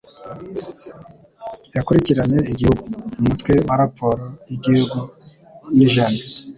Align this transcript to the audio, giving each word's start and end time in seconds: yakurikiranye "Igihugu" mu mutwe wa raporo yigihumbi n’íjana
yakurikiranye 1.75 2.39
"Igihugu" 2.51 2.81
mu 3.17 3.21
mutwe 3.29 3.53
wa 3.67 3.75
raporo 3.81 4.23
yigihumbi 4.49 5.03
n’íjana 5.75 6.21